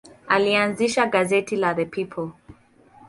Alianzisha 0.27 1.05
gazeti 1.05 1.55
la 1.55 1.73
The 1.75 1.85
People. 1.85 2.31